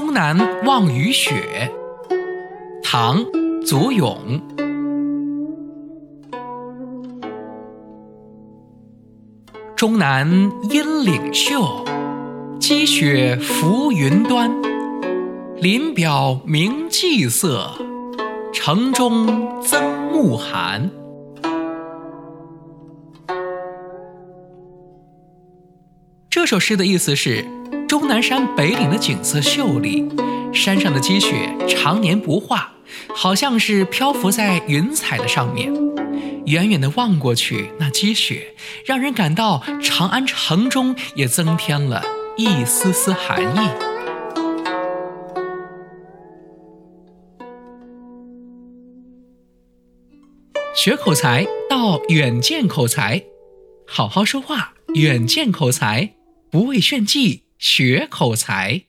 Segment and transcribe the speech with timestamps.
[0.00, 1.72] 终南望雨雪，
[2.84, 3.24] 唐·
[3.66, 4.40] 祖咏。
[9.74, 10.30] 终南
[10.70, 11.84] 阴岭秀，
[12.60, 14.48] 积雪浮云端。
[15.56, 17.68] 林表明霁色，
[18.54, 20.88] 城中增暮寒。
[26.30, 27.44] 这首诗的意思是，
[27.88, 30.06] 终南山北岭的景色秀丽，
[30.52, 32.70] 山上的积雪常年不化，
[33.16, 35.72] 好像是漂浮在云彩的上面。
[36.44, 42.02] 远远的望过去，那积雪让人感到长安城中也增添了
[42.36, 43.68] 一丝丝寒意。
[50.74, 53.22] 学口才到远见口才，
[53.86, 56.14] 好好说话，远见口才。
[56.50, 58.87] 不畏炫技，学口才。